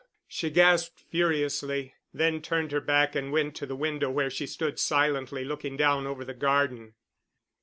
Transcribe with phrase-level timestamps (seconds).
[0.27, 4.79] she gasped furiously, then turned her back and went to the window where she stood
[4.79, 6.95] silently looking down over the garden.